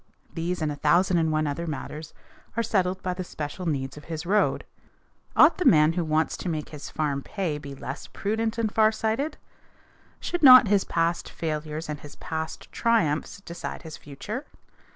[0.33, 2.15] These and a thousand and one other matters
[2.57, 4.65] are settled by the special needs of his road.
[5.35, 8.73] Ought the man who wants to make his farm pay be less prudent and less
[8.75, 9.37] far sighted?
[10.19, 14.47] Should not his past failures and his past triumphs decide his future?